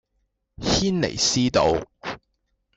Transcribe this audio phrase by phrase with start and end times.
[0.57, 1.87] 軒尼詩道